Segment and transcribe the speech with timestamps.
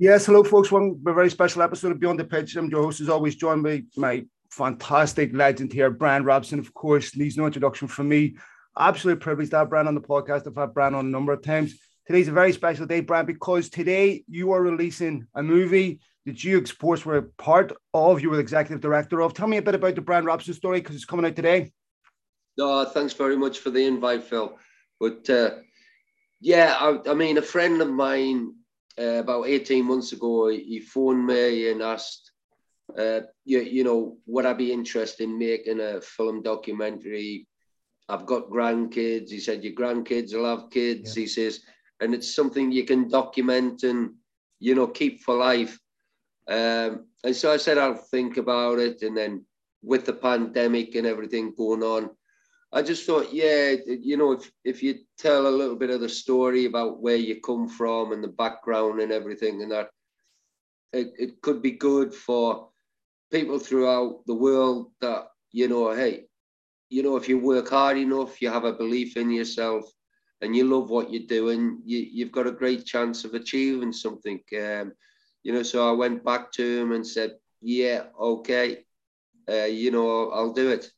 [0.00, 0.70] Yes, hello, folks.
[0.70, 2.54] One very special episode of Beyond the Pitch.
[2.54, 6.60] I'm your host, as always, joined by my fantastic legend here, Brian Robson.
[6.60, 8.36] Of course, needs no introduction from me.
[8.78, 10.46] Absolute privilege to have Brian on the podcast.
[10.46, 11.76] I've had Brian on a number of times.
[12.06, 16.64] Today's a very special day, Brian, because today you are releasing a movie that you
[16.64, 19.34] Sports were part of, you were executive director of.
[19.34, 21.72] Tell me a bit about the Brian Robson story because it's coming out today.
[22.56, 24.56] No, thanks very much for the invite, Phil.
[25.00, 25.56] But uh,
[26.40, 28.52] yeah, I, I mean, a friend of mine
[28.98, 32.32] uh, about 18 months ago, he phoned me and asked,
[32.96, 37.46] uh, you, you know, would I be interested in making a film documentary?
[38.08, 39.30] I've got grandkids.
[39.30, 41.16] He said, your grandkids will have kids.
[41.16, 41.22] Yeah.
[41.22, 41.60] He says,
[42.00, 44.14] and it's something you can document and,
[44.60, 45.78] you know, keep for life.
[46.48, 49.02] Um, and so I said, I'll think about it.
[49.02, 49.44] And then
[49.82, 52.10] with the pandemic and everything going on,
[52.72, 56.08] I just thought, yeah, you know, if if you tell a little bit of the
[56.08, 59.88] story about where you come from and the background and everything, and that
[60.92, 62.68] it, it could be good for
[63.30, 66.24] people throughout the world that, you know, hey,
[66.90, 69.90] you know, if you work hard enough, you have a belief in yourself
[70.40, 74.40] and you love what you're doing, you, you've got a great chance of achieving something.
[74.58, 74.92] Um,
[75.42, 78.84] you know, so I went back to him and said, yeah, okay,
[79.50, 80.90] uh, you know, I'll do it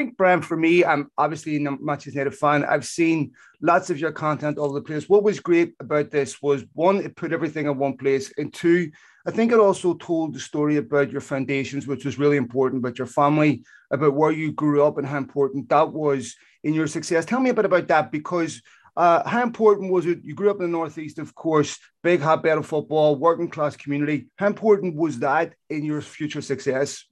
[0.00, 2.64] think, Brian, for me, I'm obviously a Manchester United fan.
[2.64, 5.10] I've seen lots of your content all over the place.
[5.10, 8.90] What was great about this was one, it put everything in one place, and two,
[9.26, 12.96] I think it also told the story about your foundations, which was really important, about
[12.96, 16.34] your family, about where you grew up, and how important that was
[16.64, 17.26] in your success.
[17.26, 18.62] Tell me a bit about that because.
[18.96, 20.18] Uh, how important was it?
[20.24, 24.26] You grew up in the Northeast, of course, big hotbed of football, working class community.
[24.36, 27.04] How important was that in your future success?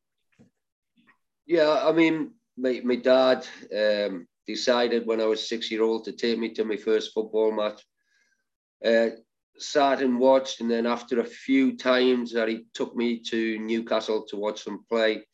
[1.47, 6.13] Yeah, I mean, my, my dad um, decided when I was six year old to
[6.13, 7.83] take me to my first football match.
[8.85, 9.11] Uh,
[9.59, 14.25] sat and watched, and then after a few times that he took me to Newcastle
[14.29, 15.25] to watch them play,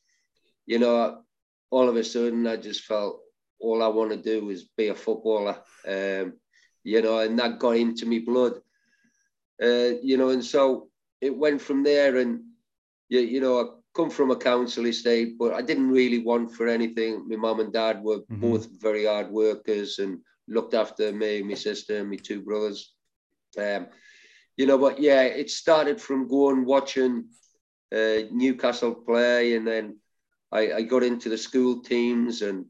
[0.67, 1.23] you know,
[1.71, 3.21] all of a sudden I just felt
[3.61, 6.35] all I want to do is be a footballer, um,
[6.83, 8.55] you know, and that got into me blood,
[9.63, 10.89] uh, you know, and so
[11.21, 12.45] it went from there, and
[13.09, 17.27] you, you know, come from a council estate, but I didn't really want for anything.
[17.29, 18.41] My mum and dad were mm-hmm.
[18.41, 20.19] both very hard workers and
[20.49, 22.93] looked after me, my sister, and my two brothers.
[23.57, 23.87] Um,
[24.57, 27.27] you know, but yeah, it started from going watching
[27.95, 29.99] uh, Newcastle play, and then
[30.51, 32.43] I, I, got into the school teams.
[32.43, 32.67] And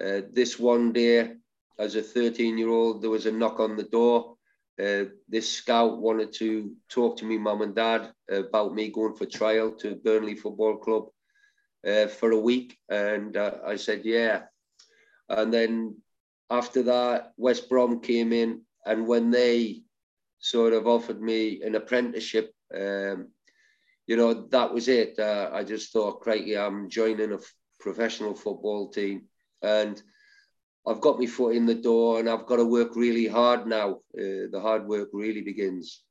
[0.00, 1.34] uh, this one day,
[1.78, 4.33] as a 13 year old, there was a knock on the door
[4.82, 9.26] uh, this scout wanted to talk to me mum and dad about me going for
[9.26, 11.08] trial to Burnley Football Club
[11.86, 14.42] uh, for a week, and uh, I said yeah.
[15.28, 15.96] And then
[16.50, 19.82] after that, West Brom came in, and when they
[20.38, 23.28] sort of offered me an apprenticeship, um,
[24.06, 25.18] you know that was it.
[25.18, 29.28] Uh, I just thought, crikey, I'm joining a f- professional football team,
[29.62, 30.02] and
[30.86, 34.00] I've got my foot in the door and I've got to work really hard now.
[34.16, 36.02] Uh, the hard work really begins.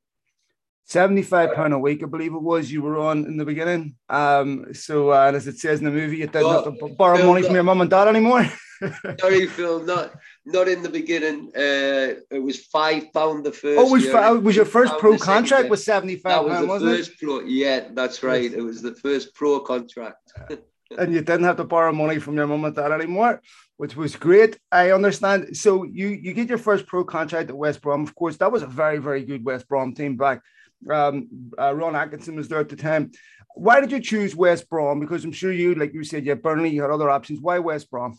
[0.85, 2.69] Seventy-five pound a week, I believe it was.
[2.69, 3.95] You were on in the beginning.
[4.09, 7.27] Um, so uh, as it says in the movie, you didn't have to borrow Phil,
[7.27, 8.45] money from your mum and dad anymore.
[9.19, 10.13] sorry, Phil, not
[10.45, 11.51] not in the beginning.
[11.55, 13.79] Uh, it was five pound the first.
[13.79, 17.19] Oh, was year, was your first pro contract was seventy-five pound, wasn't first it?
[17.19, 18.51] Pro, yeah, that's right.
[18.51, 20.33] It was the first pro contract.
[20.97, 23.41] and you didn't have to borrow money from your mum and dad anymore
[23.77, 24.57] which was great.
[24.71, 25.57] I understand.
[25.57, 28.03] So you you get your first pro contract at West Brom.
[28.03, 30.41] Of course, that was a very very good West Brom team back.
[30.89, 33.11] Um, uh, Ron Atkinson was there at the time.
[33.55, 34.99] Why did you choose West Brom?
[34.99, 37.39] Because I'm sure you, like you said, had Burnley, you had other options.
[37.39, 38.17] Why West Brom?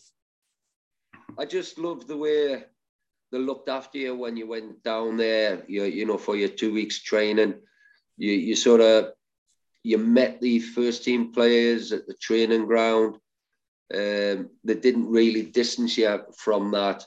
[1.38, 2.64] I just loved the way
[3.32, 5.64] they looked after you when you went down there.
[5.68, 7.54] You you know for your two weeks training,
[8.16, 9.12] you you sort of
[9.84, 13.16] you met the first team players at the training ground
[13.92, 17.04] um, they didn't really distance you from that.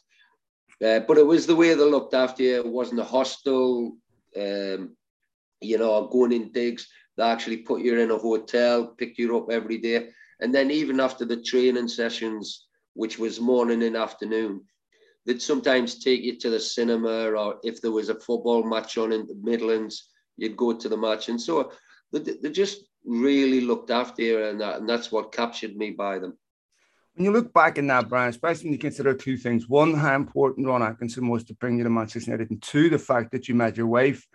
[0.84, 2.58] Uh, but it was the way they looked after you.
[2.58, 3.98] It wasn't a hostel,
[4.38, 4.96] um,
[5.60, 6.88] you know, going in digs.
[7.18, 10.10] They actually put you in a hotel, pick you up every day.
[10.40, 14.62] And then even after the training sessions, which was morning and afternoon,
[15.26, 19.12] they'd sometimes take you to the cinema or if there was a football match on
[19.12, 21.28] in the Midlands, you'd go to the match.
[21.28, 21.72] And so
[22.12, 26.38] they, just really looked after you and, that, and that's what captured me by them.
[27.16, 30.16] When you look back in that, Brian, especially when you consider two things: one, how
[30.16, 33.48] important Ron Atkinson was to bring you to Manchester United, and two, the fact that
[33.48, 34.28] you met your wife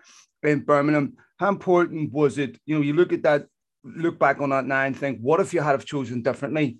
[0.42, 1.16] in Birmingham.
[1.38, 2.58] How important was it?
[2.66, 3.46] You know, you look at that,
[3.84, 6.78] look back on that now, and think, what if you had have chosen differently?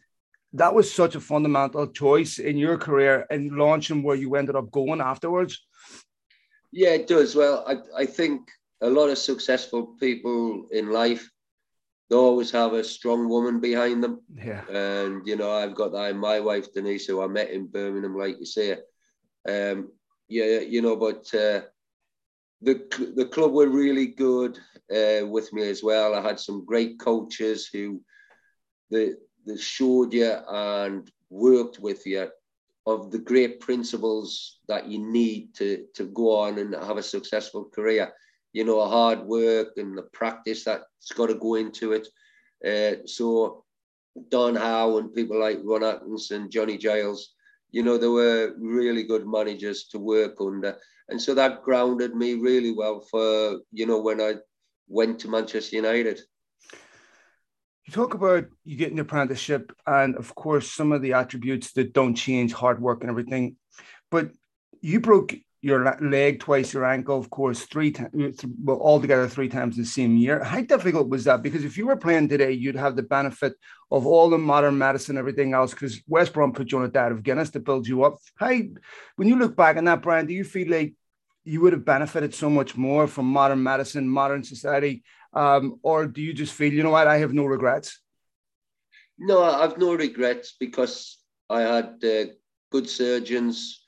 [0.55, 4.71] That was such a fundamental choice in your career and launching where you ended up
[4.71, 5.65] going afterwards.
[6.73, 7.37] Yeah, it does.
[7.37, 8.51] Well, I, I think
[8.83, 11.29] a lot of successful people in life,
[12.11, 14.21] they always have a strong woman behind them.
[14.35, 14.65] Yeah.
[14.69, 18.17] And, you know, I've got that in my wife, Denise, who I met in Birmingham,
[18.19, 18.77] like you say.
[19.49, 19.93] Um,
[20.29, 21.63] yeah, you know, but uh,
[22.61, 24.59] the, the club were really good
[24.91, 26.15] uh, with me as well.
[26.15, 28.03] I had some great coaches who
[28.91, 29.13] they,
[29.47, 32.29] they showed you and worked with you
[32.85, 37.71] of the great principles that you need to, to go on and have a successful
[37.75, 38.13] career.
[38.53, 42.09] You know, hard work and the practice that's got to go into it.
[42.67, 43.65] Uh, so
[44.29, 47.35] Don Howe and people like Ron Atkinson, Johnny Giles,
[47.71, 50.77] you know, they were really good managers to work under.
[51.09, 54.35] And so that grounded me really well for, you know, when I
[54.89, 56.21] went to Manchester United.
[57.87, 61.93] You talk about you get an apprenticeship, and of course, some of the attributes that
[61.93, 63.57] don't change, hard work and everything.
[64.11, 64.31] But
[64.81, 69.77] you broke your leg twice, your ankle, of course, three times, well, altogether three times
[69.77, 70.43] in the same year.
[70.43, 71.41] How difficult was that?
[71.41, 73.55] Because if you were playing today, you'd have the benefit
[73.89, 77.13] of all the modern medicine, everything else, because West Brom put you on a diet
[77.13, 78.19] of Guinness to build you up.
[78.35, 78.51] How,
[79.15, 80.95] when you look back on that, Brian, do you feel like
[81.45, 86.23] you would have benefited so much more from modern medicine, modern society, um, or do
[86.23, 88.01] you just feel, you know what, I have no regrets?
[89.17, 91.19] No, I've no regrets because
[91.49, 92.33] I had uh,
[92.73, 93.85] good surgeons.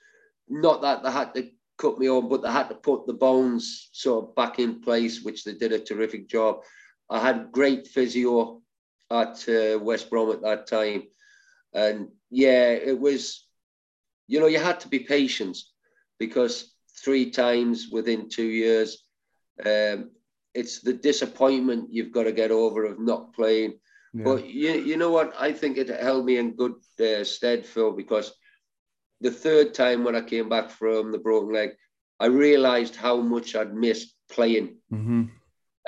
[0.48, 3.88] Not that they had to cut me on, but they had to put the bones
[3.92, 6.62] sort of back in place, which they did a terrific job.
[7.10, 8.62] I had great physio
[9.10, 11.04] at uh, West Brom at that time.
[11.72, 13.46] And yeah, it was,
[14.26, 15.58] you know, you had to be patient
[16.18, 16.72] because
[17.04, 19.04] three times within two years,
[19.64, 20.10] um,
[20.54, 23.74] it's the disappointment you've got to get over of not playing.
[24.14, 24.24] Yeah.
[24.24, 25.34] But you, you know what?
[25.38, 28.32] I think it held me in good uh, stead, Phil, because
[29.24, 31.70] the third time when I came back from the broken leg,
[32.20, 35.24] I realised how much I'd missed playing, mm-hmm.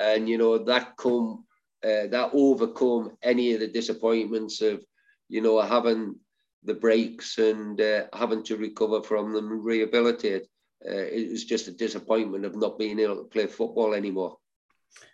[0.01, 1.45] and you know that come
[1.83, 4.83] uh, that overcome any of the disappointments of
[5.29, 6.15] you know having
[6.63, 10.47] the breaks and uh, having to recover from them and rehabilitate.
[10.83, 14.37] Uh, it was just a disappointment of not being able to play football anymore.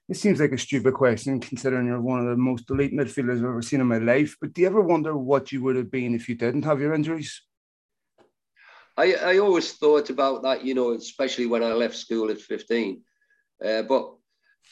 [0.08, 3.46] It seems like a stupid question considering you're one of the most elite midfielders I've
[3.46, 4.36] ever seen in my life.
[4.40, 6.94] But do you ever wonder what you would have been if you didn't have your
[6.94, 7.42] injuries?
[8.98, 13.02] I, I always thought about that, you know, especially when I left school at 15.
[13.64, 14.14] Uh, but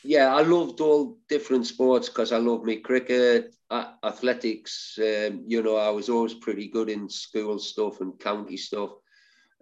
[0.03, 3.55] yeah, I loved all different sports because I loved me cricket,
[4.03, 4.97] athletics.
[4.99, 8.91] Um, you know, I was always pretty good in school stuff and county stuff.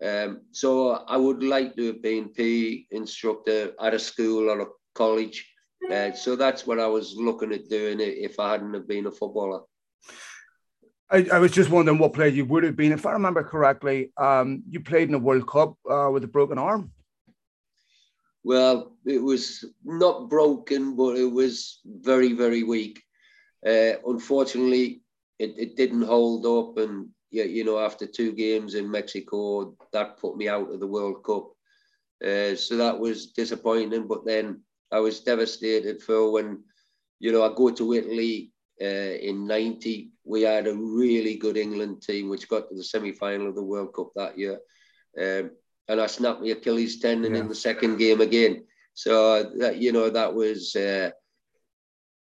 [0.02, 4.68] Um, so I would like to have been PE instructor at a school or a
[4.96, 5.46] college.
[5.92, 9.12] Uh, so that's what I was looking at doing if I hadn't have been a
[9.12, 9.62] footballer.
[11.12, 12.92] I, I, was just wondering what player you would have been.
[12.92, 16.58] If I remember correctly, um, you played in the World Cup uh, with a broken
[16.58, 16.92] arm.
[18.44, 23.02] Well, it was not broken, but it was very, very weak.
[23.66, 25.02] Uh, unfortunately,
[25.40, 30.18] it, it didn't hold up, and yeah, you know, after two games in Mexico, that
[30.18, 31.52] put me out of the World Cup.
[32.24, 34.08] Uh, so that was disappointing.
[34.08, 36.64] But then I was devastated for when,
[37.20, 40.12] you know, I go to Italy uh, in 90.
[40.24, 43.64] We had a really good England team, which got to the semi final of the
[43.64, 44.60] World Cup that year.
[45.20, 45.52] Um,
[45.88, 47.42] and I snapped my Achilles tendon yeah.
[47.42, 48.66] in the second game again.
[48.94, 51.12] So, that, you know, that was uh,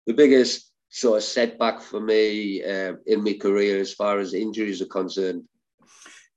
[0.07, 4.83] the biggest sort of setback for me uh, in my career as far as injuries
[4.83, 5.45] are concerned.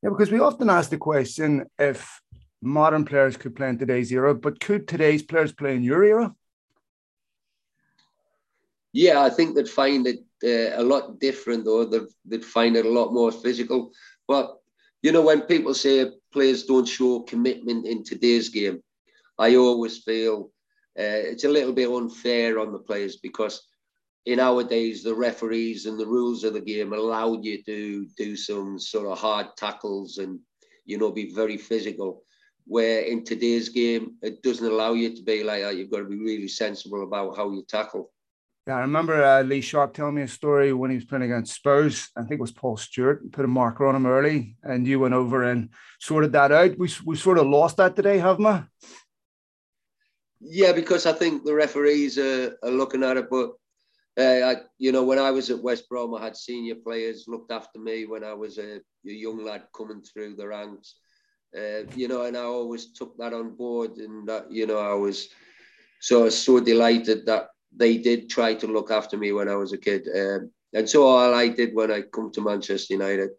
[0.02, 2.22] Yeah, because we often ask the question if
[2.62, 6.34] modern players could play in today's era, but could today's players play in your era?
[8.96, 11.84] Yeah, I think they'd find it uh, a lot different, though.
[11.84, 13.92] They'd, they'd find it a lot more physical.
[14.26, 14.56] But,
[15.02, 18.82] you know, when people say players don't show commitment in today's game,
[19.38, 20.50] I always feel
[20.98, 23.68] uh, it's a little bit unfair on the players because
[24.26, 28.38] in our days, the referees and the rules of the game allowed you to do
[28.38, 30.40] some sort of hard tackles and,
[30.86, 32.24] you know, be very physical.
[32.66, 35.76] Where in today's game, it doesn't allow you to be like that.
[35.76, 38.10] You've got to be really sensible about how you tackle.
[38.68, 41.54] Yeah, I remember uh, Lee Sharpe telling me a story when he was playing against
[41.54, 42.10] Spurs.
[42.18, 45.14] I think it was Paul Stewart put a marker on him early, and you went
[45.14, 45.70] over and
[46.00, 46.76] sorted that out.
[46.80, 48.88] We we sort of lost that today, haven't we?
[50.40, 53.52] Yeah, because I think the referees are, are looking at it, but
[54.18, 57.52] uh, I, you know, when I was at West Brom, I had senior players looked
[57.52, 60.96] after me when I was a, a young lad coming through the ranks.
[61.56, 64.94] Uh, you know, and I always took that on board, and that, you know, I
[64.94, 65.30] was
[66.00, 69.78] so so delighted that they did try to look after me when I was a
[69.78, 70.08] kid.
[70.14, 73.30] Um, and so all I did when I come to Manchester United,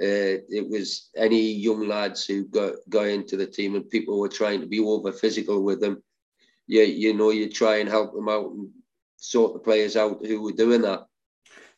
[0.00, 4.28] uh, it was any young lads who got got into the team, and people were
[4.28, 6.02] trying to be over physical with them
[6.68, 8.68] you, you know, you try and help them out and
[9.16, 11.06] sort the players out who were doing that.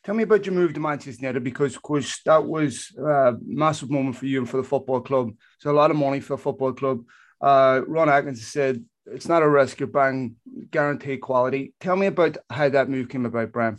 [0.03, 3.89] Tell me about your move to Manchester United because, of course, that was a massive
[3.89, 5.31] moment for you and for the football club.
[5.59, 7.03] So a lot of money for a football club.
[7.39, 10.35] Uh, Ron Atkinson said it's not a risk, you're buying
[10.69, 11.73] guaranteed quality.
[11.79, 13.77] Tell me about how that move came about, Brian.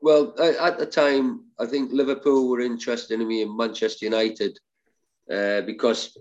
[0.00, 4.58] Well, at the time, I think Liverpool were interested in me in Manchester United
[5.30, 6.16] uh, because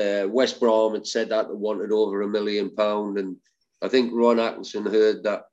[0.00, 3.36] uh, West Brom had said that they wanted over a million pound, and
[3.82, 5.44] I think Ron Atkinson heard that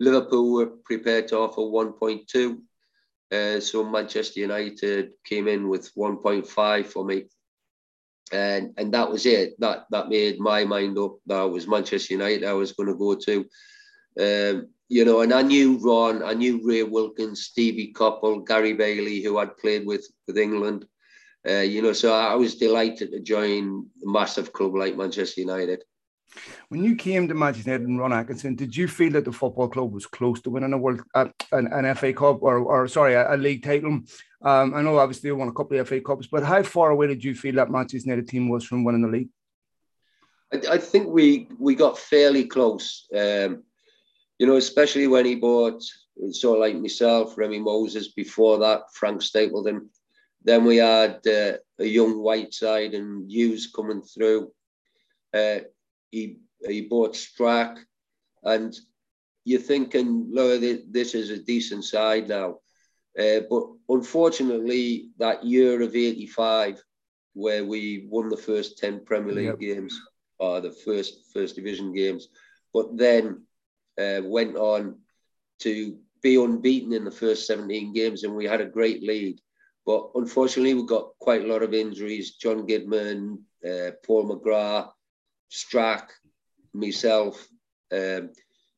[0.00, 2.58] Liverpool were prepared to offer 1.2.
[3.30, 7.24] Uh, so Manchester United came in with 1.5 for me
[8.32, 9.58] and and that was it.
[9.60, 11.16] That that made my mind up.
[11.26, 12.44] That was Manchester United.
[12.44, 13.44] I was going to go to,
[14.20, 19.22] um, you know, and I knew Ron, I knew Ray Wilkins, Stevie Coppell, Gary Bailey,
[19.22, 20.86] who I'd played with with England.
[21.48, 25.82] Uh, you know, so I was delighted to join a massive club like Manchester United.
[26.68, 29.68] When you came to Manchester United and Ron Atkinson, did you feel that the football
[29.68, 33.14] club was close to winning a world, uh, an, an FA Cup or, or sorry,
[33.14, 34.00] a, a league title?
[34.42, 37.08] Um, I know obviously they won a couple of FA Cups, but how far away
[37.08, 39.30] did you feel that Manchester United team was from winning the league?
[40.52, 43.06] I, I think we we got fairly close.
[43.14, 43.64] Um,
[44.38, 45.82] you know, especially when he bought
[46.20, 48.08] of like myself, Remi Moses.
[48.08, 49.90] Before that, Frank Stapleton.
[50.44, 54.52] Then we had uh, a young Whiteside and Hughes coming through.
[55.34, 55.58] Uh,
[56.10, 57.78] he he bought Strack,
[58.42, 58.76] and
[59.44, 60.60] you're thinking, look,
[60.90, 62.58] this is a decent side now.
[63.18, 66.82] Uh, but unfortunately, that year of '85,
[67.34, 69.60] where we won the first 10 Premier League yep.
[69.60, 70.00] games,
[70.38, 72.28] or the first first division games,
[72.72, 73.42] but then
[74.00, 74.98] uh, went on
[75.60, 79.40] to be unbeaten in the first 17 games, and we had a great lead.
[79.86, 82.36] But unfortunately, we got quite a lot of injuries.
[82.36, 84.90] John Gidman, uh, Paul McGrath,
[85.50, 86.08] Strack,
[86.74, 87.46] myself.
[87.92, 88.30] Um,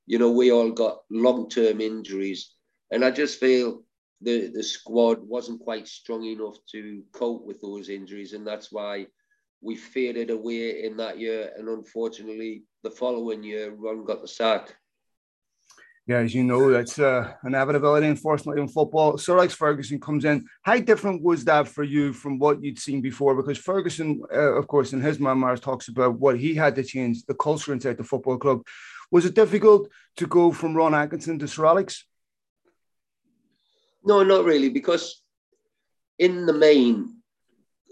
[0.06, 2.54] you know, we all got long-term injuries,
[2.90, 3.84] and I just feel
[4.20, 9.06] the the squad wasn't quite strong enough to cope with those injuries, and that's why
[9.60, 11.52] we faded away in that year.
[11.56, 14.74] And unfortunately, the following year, Ron got the sack.
[16.06, 19.16] Yeah, as you know, that's uh, inevitability, unfortunately, in football.
[19.16, 20.44] Sir Alex Ferguson comes in.
[20.62, 23.36] How different was that for you from what you'd seen before?
[23.36, 27.24] Because Ferguson, uh, of course, in his memoirs, talks about what he had to change,
[27.26, 28.66] the culture inside the football club.
[29.12, 32.04] Was it difficult to go from Ron Atkinson to Sir Alex?
[34.02, 35.22] No, not really, because
[36.18, 37.16] in the main,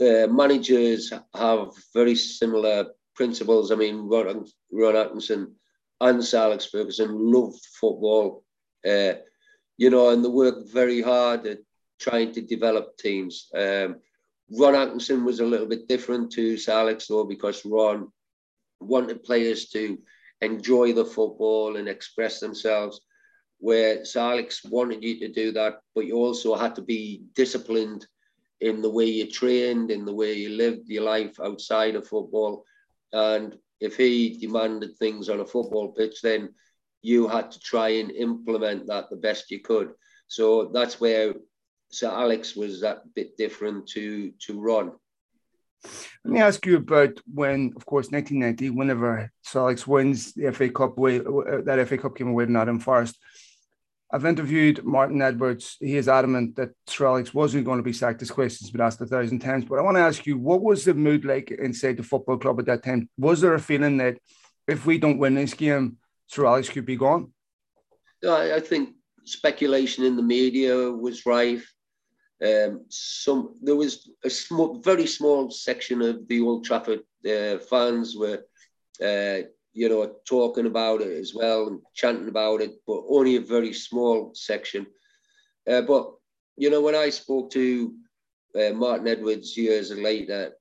[0.00, 3.70] uh, managers have very similar principles.
[3.70, 5.54] I mean, Ron, Ron Atkinson
[6.00, 8.44] and Alex Ferguson loved football,
[8.88, 9.14] uh,
[9.76, 11.58] you know, and they worked very hard at
[11.98, 13.48] trying to develop teams.
[13.54, 13.96] Um,
[14.50, 18.10] Ron Atkinson was a little bit different to Alex, though, because Ron
[18.80, 19.98] wanted players to
[20.40, 23.00] enjoy the football and express themselves
[23.58, 28.06] where Alex wanted you to do that, but you also had to be disciplined
[28.60, 32.64] in the way you trained, in the way you lived your life outside of football.
[33.12, 36.50] And if he demanded things on a football pitch, then
[37.02, 39.92] you had to try and implement that the best you could.
[40.26, 41.34] So that's where
[41.90, 44.92] Sir Alex was that bit different to to Ron.
[46.24, 50.68] Let me ask you about when, of course, 1990, whenever Sir Alex wins the FA
[50.68, 53.16] Cup, uh, that FA Cup came away to Nottingham Forest.
[54.10, 55.76] I've interviewed Martin Edwards.
[55.80, 58.20] He is adamant that Sir Alex wasn't going to be sacked.
[58.20, 60.84] This question's been asked a thousand times, but I want to ask you, what was
[60.84, 63.10] the mood like inside the football club at that time?
[63.18, 64.18] Was there a feeling that
[64.66, 67.32] if we don't win this game, Sir Alex could be gone?
[68.26, 68.90] I think
[69.24, 71.70] speculation in the media was rife.
[72.44, 78.16] Um, some there was a small, very small section of the Old Trafford uh, fans
[78.16, 78.44] were
[79.02, 83.40] uh, you know, talking about it as well and chanting about it, but only a
[83.40, 84.86] very small section.
[85.68, 86.12] Uh, but,
[86.56, 87.94] you know, when I spoke to
[88.58, 90.52] uh, Martin Edwards years later,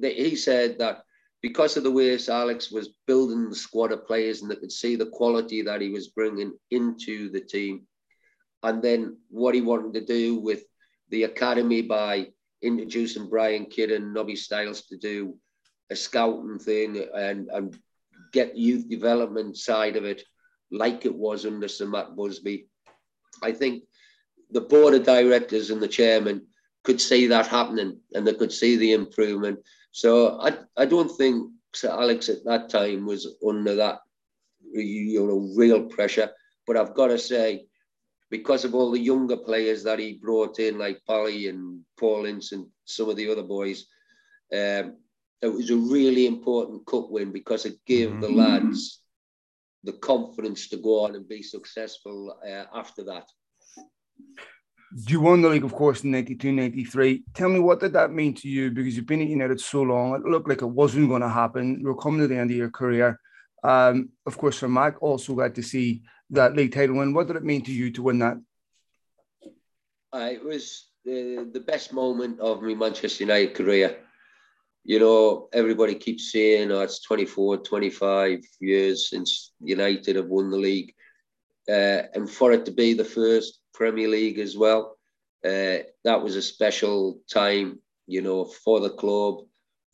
[0.00, 1.02] he said that
[1.42, 4.96] because of the way Alex was building the squad of players and they could see
[4.96, 7.86] the quality that he was bringing into the team,
[8.62, 10.64] and then what he wanted to do with
[11.10, 12.26] the academy by
[12.62, 15.36] introducing Brian Kidd and Nobby Stiles to do
[15.90, 17.78] a scouting thing and, and
[18.38, 20.20] get youth development side of it
[20.70, 22.68] like it was under Sir Matt Busby.
[23.42, 23.84] I think
[24.50, 26.46] the board of directors and the chairman
[26.84, 29.58] could see that happening and they could see the improvement.
[29.92, 33.98] So I, I don't think Sir Alex at that time was under that
[34.72, 36.30] you know real pressure.
[36.66, 37.66] But I've got to say,
[38.30, 42.52] because of all the younger players that he brought in, like Pally and Paul Ince
[42.52, 43.86] and some of the other boys,
[44.52, 44.96] um,
[45.42, 48.20] it was a really important cup win because it gave mm-hmm.
[48.20, 49.00] the lads
[49.84, 53.24] the confidence to go on and be successful uh, after that.
[55.08, 57.24] You won the league, of course, in 92 93.
[57.34, 58.70] Tell me, what did that mean to you?
[58.70, 61.78] Because you've been at United so long, it looked like it wasn't going to happen.
[61.80, 63.20] You were coming to the end of your career.
[63.62, 67.12] Um, of course, Sir Matt also got to see that league title win.
[67.12, 68.36] What did it mean to you to win that?
[70.12, 73.98] Uh, it was the, the best moment of my Manchester United career.
[74.88, 80.56] You know, everybody keeps saying, oh, it's 24, 25 years since United have won the
[80.56, 80.94] league.
[81.68, 84.96] Uh, and for it to be the first Premier League as well,
[85.44, 89.44] uh, that was a special time, you know, for the club,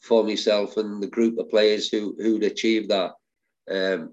[0.02, 3.12] for myself and the group of players who, who'd achieved that.
[3.70, 4.12] Um,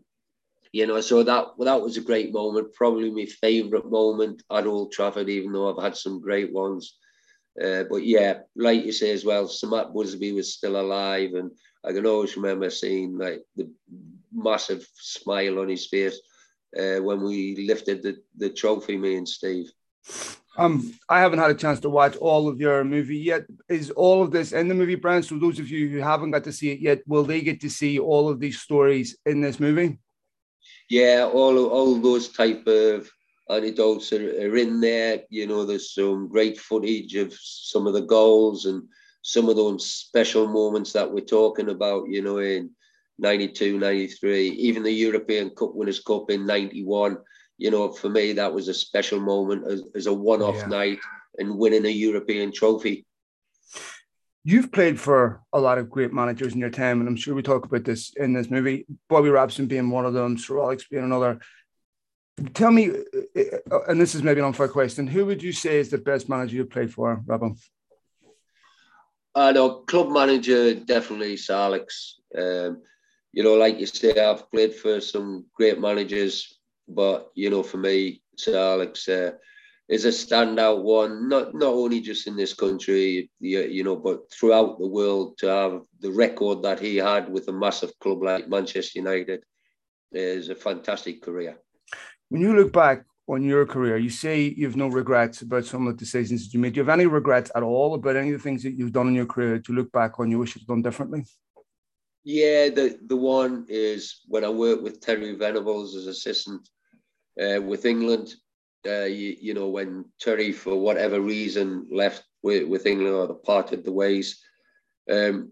[0.72, 2.74] you know, so that that was a great moment.
[2.74, 6.99] Probably my favourite moment at Old Trafford, even though I've had some great ones.
[7.64, 11.52] Uh, but yeah, like you say as well, Sir Matt Busby was still alive, and
[11.86, 13.70] I can always remember seeing like the
[14.34, 16.20] massive smile on his face
[16.78, 19.72] uh, when we lifted the, the trophy, me and Steve.
[20.58, 23.46] Um, I haven't had a chance to watch all of your movie yet.
[23.70, 25.24] Is all of this in the movie, Brian?
[25.24, 27.70] So those of you who haven't got to see it yet, will they get to
[27.70, 30.00] see all of these stories in this movie?
[30.90, 33.10] Yeah, all all those type of
[33.50, 35.24] anecdotes are, are in there.
[35.30, 38.84] You know, there's some great footage of some of the goals and
[39.22, 42.72] some of those special moments that we're talking about, you know, in
[43.18, 47.18] 92, 93, even the European Cup Winners' Cup in 91.
[47.58, 50.68] You know, for me, that was a special moment as, as a one off yeah.
[50.68, 51.00] night
[51.38, 53.06] and winning a European trophy.
[54.46, 57.42] You've played for a lot of great managers in your time, and I'm sure we
[57.42, 58.86] talk about this in this movie.
[59.10, 61.40] Bobby Robson being one of them, Sir Alex being another
[62.54, 63.42] tell me, uh,
[63.72, 66.30] uh, and this is maybe an unfair question, who would you say is the best
[66.30, 67.56] manager you played for, Robin?
[69.36, 72.20] I know club manager definitely is Alex.
[72.36, 72.82] Um,
[73.32, 77.78] you know, like you say, I've played for some great managers, but you know, for
[77.78, 79.34] me, Sir Alex uh,
[79.88, 81.30] is a standout one.
[81.30, 85.38] Not not only just in this country, you, you know, but throughout the world.
[85.40, 89.44] To have the record that he had with a massive club like Manchester United
[90.12, 91.58] is a fantastic career.
[92.30, 95.88] When you look back on your career, you say you have no regrets about some
[95.88, 96.74] of the decisions that you made.
[96.74, 99.08] Do you have any regrets at all about any of the things that you've done
[99.08, 101.26] in your career you look back on you wish you'd done differently?
[102.24, 106.70] Yeah, the, the one is when I worked with Terry Venables as assistant
[107.42, 108.36] uh, with England.
[108.86, 113.84] Uh, you, you, know, when Terry, for whatever reason, left with, with England or parted
[113.84, 114.40] the ways,
[115.12, 115.52] um,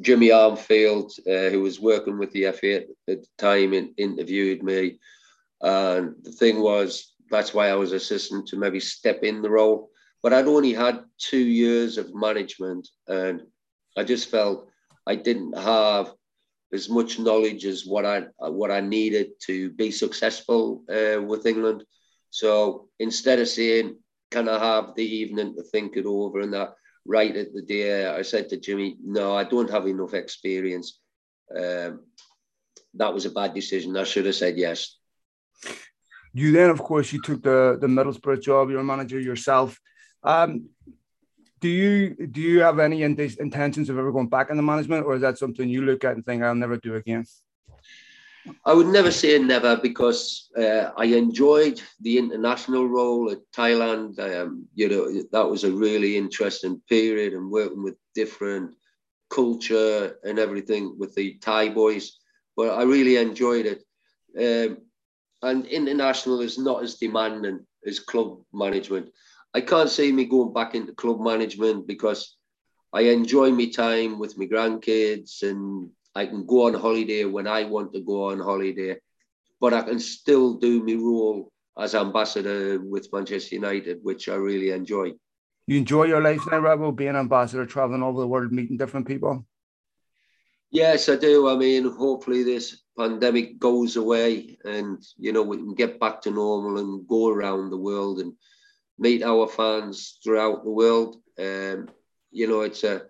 [0.00, 4.62] Jimmy Armfield, uh, who was working with the FA at, at the time, in, interviewed
[4.62, 4.98] me
[5.62, 9.90] and the thing was, that's why I was assistant to maybe step in the role.
[10.22, 13.42] But I'd only had two years of management, and
[13.96, 14.68] I just felt
[15.06, 16.12] I didn't have
[16.72, 21.84] as much knowledge as what I what I needed to be successful uh, with England.
[22.30, 23.98] So instead of saying,
[24.30, 28.06] "Can I have the evening to think it over?" and that, right at the day,
[28.06, 31.00] I said to Jimmy, "No, I don't have enough experience."
[31.54, 32.04] Um,
[32.94, 33.96] that was a bad decision.
[33.96, 34.98] I should have said yes.
[36.34, 38.70] You then, of course, you took the the Middlesbrough job.
[38.70, 39.78] You're a manager yourself.
[40.22, 40.68] Um,
[41.60, 45.22] do you do you have any intentions of ever going back into management, or is
[45.22, 47.24] that something you look at and think I'll never do again?
[48.64, 54.18] I would never say never because uh, I enjoyed the international role at Thailand.
[54.18, 58.74] Um, you know that was a really interesting period and working with different
[59.30, 62.18] culture and everything with the Thai boys.
[62.56, 63.82] But I really enjoyed it.
[64.36, 64.78] Um,
[65.42, 69.08] and international is not as demanding as club management.
[69.54, 72.36] I can't see me going back into club management because
[72.92, 77.64] I enjoy my time with my grandkids and I can go on holiday when I
[77.64, 78.96] want to go on holiday,
[79.60, 84.70] but I can still do my role as ambassador with Manchester United, which I really
[84.70, 85.12] enjoy.
[85.66, 89.06] You enjoy your life now, Rebel, being ambassador, traveling all over the world, meeting different
[89.06, 89.46] people?
[90.72, 91.48] Yes, I do.
[91.50, 96.30] I mean, hopefully this pandemic goes away and, you know, we can get back to
[96.30, 98.32] normal and go around the world and
[98.98, 101.16] meet our fans throughout the world.
[101.38, 101.88] Um,
[102.30, 103.02] you know, it's a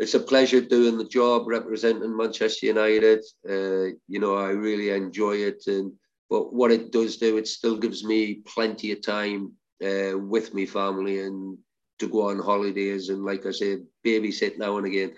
[0.00, 3.20] it's a pleasure doing the job representing Manchester United.
[3.48, 5.62] Uh, you know, I really enjoy it.
[5.68, 5.92] And
[6.28, 9.52] but what it does do, it still gives me plenty of time
[9.84, 11.56] uh, with my family and
[12.00, 15.14] to go on holidays and, like I said, babysit now and again.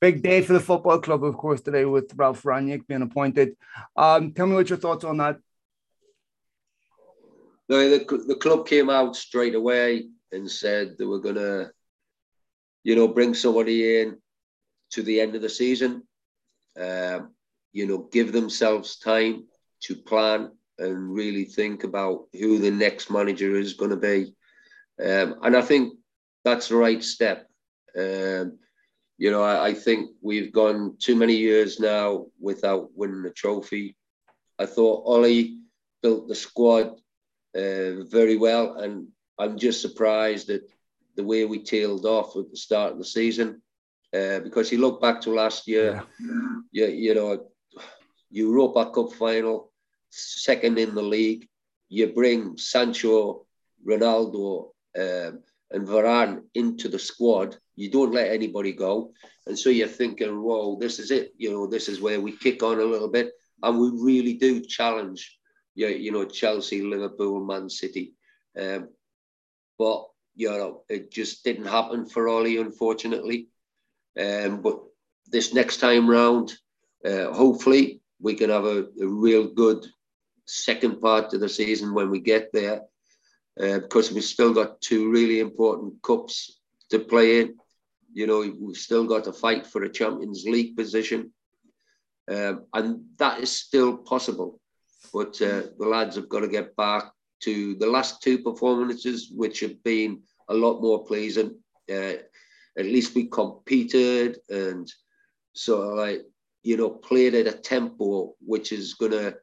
[0.00, 3.56] Big day for the football club, of course, today with Ralf Rangnick being appointed.
[3.96, 5.38] Um, tell me what your thoughts on that.
[7.68, 11.70] No, the, the club came out straight away and said they were going to,
[12.82, 14.18] you know, bring somebody in
[14.92, 16.02] to the end of the season.
[16.80, 17.34] Um,
[17.72, 19.44] you know, give themselves time
[19.80, 24.34] to plan and really think about who the next manager is going to be.
[25.04, 25.94] Um, and I think
[26.44, 27.48] that's the right step.
[27.96, 28.58] Um,
[29.18, 33.96] you know, I, I, think we've gone too many years now without winning a trophy.
[34.60, 35.58] I thought Ole
[36.02, 36.92] built the squad
[37.56, 40.62] uh, very well, and I'm just surprised at
[41.16, 43.60] the way we tailed off at the start of the season.
[44.14, 46.02] Uh, because you look back to last year,
[46.72, 46.86] yeah.
[46.86, 47.46] you, you know,
[48.30, 49.72] Europa Cup final,
[50.10, 51.46] second in the league.
[51.88, 53.46] You bring Sancho,
[53.86, 57.56] Ronaldo, um, and Varane into the squad.
[57.76, 59.12] You don't let anybody go,
[59.46, 62.62] and so you're thinking, "Whoa, this is it." You know, this is where we kick
[62.62, 65.34] on a little bit, and we really do challenge.
[65.74, 68.14] You, know, Chelsea, Liverpool, Man City,
[68.58, 68.88] um,
[69.78, 73.48] but you know, it just didn't happen for Ole, unfortunately.
[74.18, 74.80] Um, but
[75.26, 76.54] this next time round,
[77.04, 79.86] uh, hopefully, we can have a, a, real good
[80.46, 82.82] second part of the season when we get there,
[83.60, 87.56] uh, because we've still got two really important cups to play in.
[88.12, 91.32] You know, we've still got to fight for a Champions League position,
[92.30, 94.60] um, and that is still possible.
[95.12, 99.60] But uh, the lads have got to get back to the last two performances, which
[99.60, 101.58] have been a lot more pleasing.
[101.90, 102.14] Uh,
[102.78, 104.90] at least we competed and
[105.54, 106.22] sort of like
[106.62, 109.36] you know played at a tempo which is going to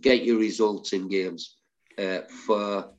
[0.00, 1.56] get you results in games.
[1.98, 2.90] Uh, for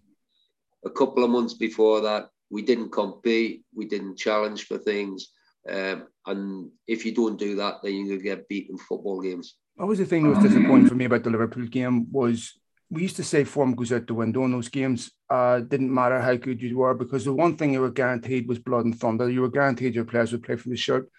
[0.85, 5.29] a couple of months before that, we didn't compete, we didn't challenge for things,
[5.69, 9.21] um, and if you don't do that, then you're going to get beaten in football
[9.21, 9.55] games.
[9.75, 12.53] What was the thing that was disappointing for me about the Liverpool game was
[12.89, 15.11] we used to say form goes out the window in those games.
[15.29, 18.59] Uh, didn't matter how good you were because the one thing you were guaranteed was
[18.59, 19.29] blood and thunder.
[19.29, 21.09] You were guaranteed your players would play for the shirt.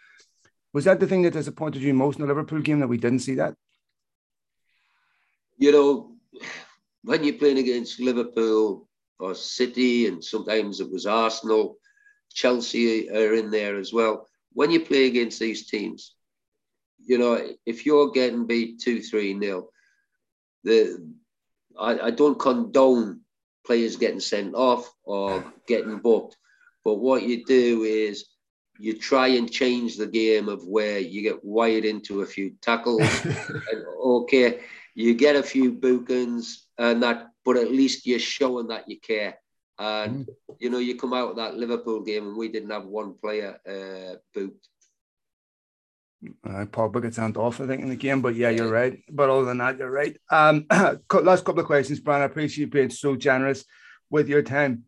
[0.72, 3.20] Was that the thing that disappointed you most in the Liverpool game that we didn't
[3.20, 3.54] see that?
[5.56, 6.16] You know,
[7.02, 11.78] when you're playing against Liverpool or City, and sometimes it was Arsenal,
[12.32, 14.26] Chelsea are in there as well.
[14.52, 16.14] When you play against these teams,
[17.06, 19.70] you know, if you're getting beat 2 3 nil,
[20.64, 21.06] the
[21.78, 23.20] I, I don't condone
[23.66, 26.36] players getting sent off or getting booked.
[26.84, 28.26] But what you do is
[28.78, 33.02] you try and change the game of where you get wired into a few tackles.
[33.24, 34.60] and, okay,
[34.94, 39.38] you get a few bookings and that, but at least you're showing that you care.
[39.78, 40.56] And mm.
[40.60, 43.58] you know, you come out of that Liverpool game and we didn't have one player
[43.68, 44.68] uh, booked.
[46.46, 48.22] Uh, Pogba gets sent off, I think, in the game.
[48.22, 49.02] But yeah, you're right.
[49.10, 50.16] But other than that, you're right.
[50.30, 52.22] Um, last couple of questions, Brian.
[52.22, 53.64] I appreciate you being so generous
[54.10, 54.84] with your time.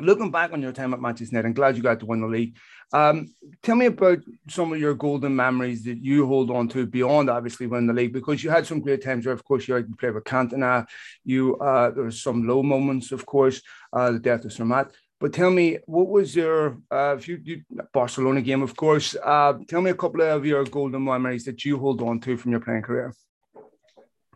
[0.00, 2.26] Looking back on your time at Manchester United, I'm glad you got to win the
[2.26, 2.56] league.
[2.92, 4.18] Um, tell me about
[4.48, 8.12] some of your golden memories that you hold on to beyond obviously winning the league,
[8.12, 10.86] because you had some great times where, of course, you had to play with Cantona.
[11.24, 13.60] You uh, there was some low moments, of course,
[13.92, 14.92] uh, the death of Sir Matt.
[15.18, 19.16] But tell me, what was your uh, if you, you Barcelona game, of course?
[19.22, 22.52] Uh, tell me a couple of your golden memories that you hold on to from
[22.52, 23.14] your playing career.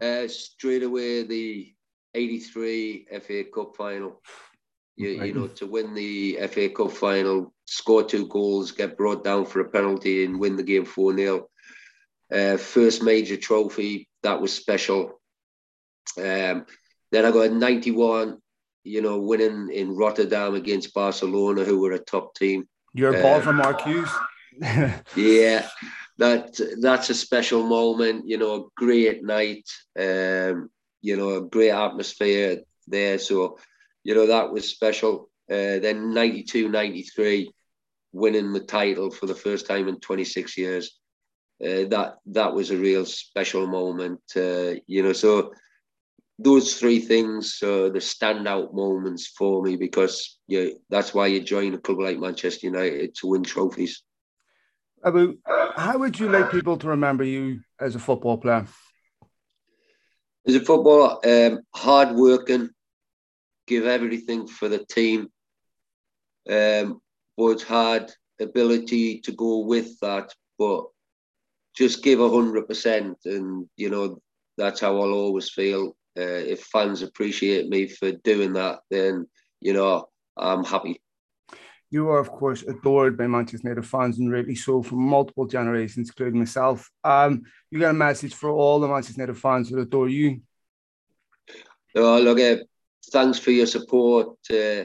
[0.01, 1.75] Uh, straight away, the
[2.15, 4.23] '83 FA Cup final.
[4.97, 5.29] You, right.
[5.29, 9.61] you know, to win the FA Cup final, score two goals, get brought down for
[9.61, 11.49] a penalty, and win the game four 0
[12.33, 15.21] uh, First major trophy that was special.
[16.19, 16.67] Um,
[17.13, 18.39] then I got 91
[18.85, 22.69] you know, winning in Rotterdam against Barcelona, who were a top team.
[22.95, 24.11] You're a ball uh, from Mark Hughes.
[25.17, 25.69] yeah,
[26.19, 28.29] that that's a special moment.
[28.29, 29.69] You know, a great night.
[29.99, 30.71] Um,
[31.03, 33.19] you know, a great atmosphere there.
[33.19, 33.59] So,
[34.03, 35.31] you know, that was special.
[35.51, 37.51] Uh, then 92, 93,
[38.13, 40.99] winning the title for the first time in 26 years.
[41.63, 44.21] Uh, that that was a real special moment.
[44.35, 45.53] Uh, you know, so
[46.39, 51.75] those three things are the standout moments for me because yeah, that's why you join
[51.75, 54.03] a club like Manchester United to win trophies.
[55.05, 55.37] Abu,
[55.77, 58.67] how would you like people to remember you as a football player?
[60.47, 62.71] As a footballer, um, hard working,
[63.67, 65.29] give everything for the team,
[66.51, 67.01] um,
[67.41, 70.85] but had ability to go with that, but
[71.75, 74.21] just give a hundred percent, and you know
[74.59, 79.27] that's how I'll always feel uh, if fans appreciate me for doing that, then
[79.59, 81.01] you know I'm happy.
[81.93, 86.11] You are, of course, adored by Manchester United fans, and really so from multiple generations,
[86.11, 86.91] including myself.
[87.03, 90.43] Um, you got a message for all the Manchester United fans that adore you.
[91.97, 92.63] Oh, look, uh,
[93.11, 94.37] thanks for your support.
[94.53, 94.85] Uh,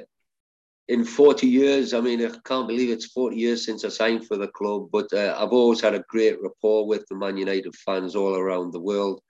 [0.87, 4.37] in 40 years, I mean, I can't believe it's 40 years since I signed for
[4.37, 8.15] the club, but uh, I've always had a great rapport with the Man United fans
[8.15, 9.21] all around the world.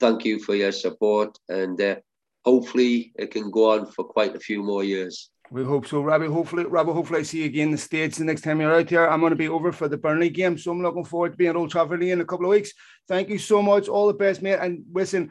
[0.00, 1.96] Thank you for your support, and uh,
[2.44, 5.30] hopefully it can go on for quite a few more years.
[5.52, 6.26] We hope so, Robbie.
[6.26, 8.88] Hopefully, Robbie, hopefully I see you again in the States the next time you're out
[8.88, 9.06] here.
[9.06, 11.50] I'm going to be over for the Burnley game, so I'm looking forward to being
[11.50, 12.72] at Old Trafford in a couple of weeks.
[13.06, 13.86] Thank you so much.
[13.86, 14.58] All the best, mate.
[14.60, 15.30] And listen,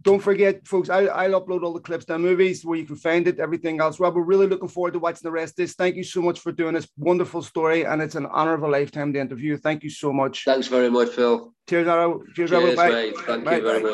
[0.00, 3.28] don't forget, folks, I, I'll upload all the clips down movies where you can find
[3.28, 4.00] it, everything else.
[4.00, 5.74] Rob, we're really looking forward to watching the rest of this.
[5.74, 8.68] Thank you so much for doing this wonderful story, and it's an honor of a
[8.68, 9.56] lifetime to interview.
[9.56, 10.44] Thank you so much.
[10.44, 11.52] Thanks very much, Phil.
[11.68, 12.76] Cheers, Cheers, Cheers Rob.
[12.76, 12.90] Bye.
[12.90, 13.18] Mate.
[13.18, 13.90] Thank bye, you very much.